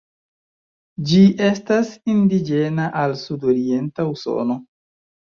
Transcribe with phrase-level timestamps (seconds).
[1.09, 1.17] Ĝi
[1.47, 4.57] estas indiĝena al Sud-orienta Usono.